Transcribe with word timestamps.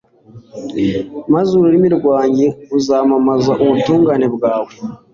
maze 1.33 1.49
ururimi 1.53 1.89
rwanjye 1.97 2.45
ruzamamaze 2.69 3.51
ubutungane 3.63 4.27
bwawe 4.35 4.71